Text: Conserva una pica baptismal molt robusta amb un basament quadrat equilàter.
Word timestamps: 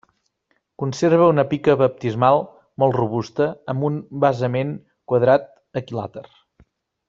Conserva 0.83 1.27
una 1.33 1.43
pica 1.51 1.75
baptismal 1.81 2.41
molt 2.83 2.97
robusta 3.01 3.51
amb 3.75 3.87
un 3.91 4.01
basament 4.27 4.73
quadrat 5.13 5.47
equilàter. 5.85 6.27